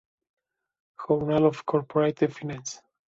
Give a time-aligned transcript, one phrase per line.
[0.97, 2.81] Journal of Corporate Finance.